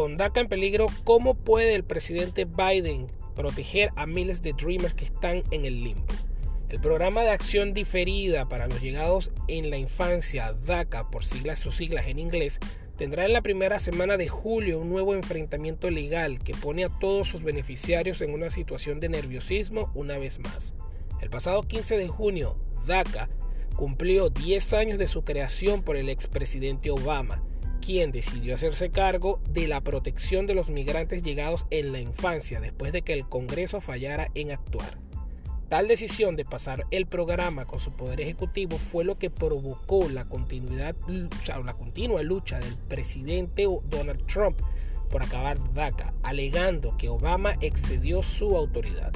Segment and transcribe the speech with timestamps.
[0.00, 5.04] con DACA en peligro, ¿cómo puede el presidente Biden proteger a miles de Dreamers que
[5.04, 6.06] están en el limbo?
[6.70, 11.76] El programa de acción diferida para los llegados en la infancia, DACA por siglas sus
[11.76, 12.60] siglas en inglés,
[12.96, 17.28] tendrá en la primera semana de julio un nuevo enfrentamiento legal que pone a todos
[17.28, 20.74] sus beneficiarios en una situación de nerviosismo una vez más.
[21.20, 23.28] El pasado 15 de junio, DACA
[23.76, 27.42] cumplió 10 años de su creación por el expresidente Obama,
[27.80, 32.92] quien decidió hacerse cargo de la protección de los migrantes llegados en la infancia después
[32.92, 34.98] de que el Congreso fallara en actuar.
[35.68, 40.24] Tal decisión de pasar el programa con su poder ejecutivo fue lo que provocó la
[40.24, 44.60] continuidad, o la continua lucha del presidente Donald Trump
[45.10, 49.12] por acabar DACA, alegando que Obama excedió su autoridad.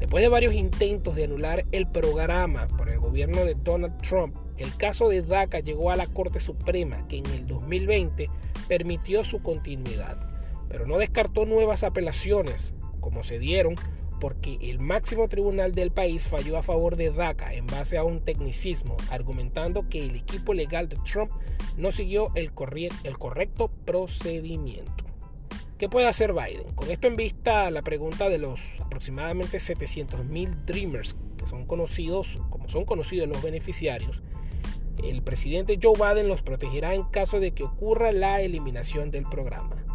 [0.00, 4.74] Después de varios intentos de anular el programa por el gobierno de Donald Trump, el
[4.76, 8.30] caso de DACA llegó a la Corte Suprema, que en el 2020
[8.68, 10.18] permitió su continuidad,
[10.68, 13.74] pero no descartó nuevas apelaciones, como se dieron
[14.18, 18.20] porque el máximo tribunal del país falló a favor de DACA en base a un
[18.20, 21.30] tecnicismo, argumentando que el equipo legal de Trump
[21.76, 25.07] no siguió el, correcto procedimiento.
[25.78, 26.72] ¿Qué puede hacer Biden?
[26.74, 32.68] Con esto en vista, la pregunta de los aproximadamente 700.000 Dreamers que son conocidos, como
[32.68, 34.22] son conocidos los beneficiarios,
[35.02, 39.88] el presidente Joe Biden los protegerá en caso de que ocurra la eliminación del programa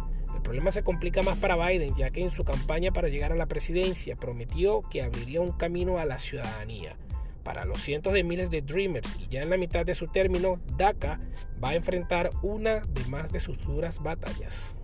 [0.44, 3.46] problema se complica más para Biden, ya que en su campaña para llegar a la
[3.46, 6.96] presidencia prometió que abriría un camino a la ciudadanía.
[7.42, 10.60] Para los cientos de miles de Dreamers y ya en la mitad de su término,
[10.78, 11.18] DACA
[11.62, 14.76] va a enfrentar una de más de sus duras batallas.